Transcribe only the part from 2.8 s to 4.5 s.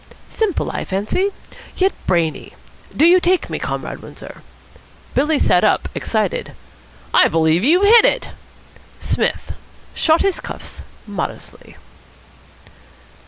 Do you take me, Comrade Windsor?"